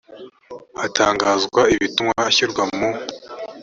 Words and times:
hatangazwa 0.79 1.61
bituma 1.81 2.13
ashyirwa 2.29 2.63
mu 2.77 2.89